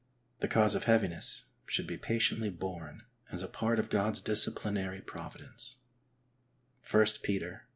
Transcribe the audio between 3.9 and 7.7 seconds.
God's disciplinary providence (l Peter 7).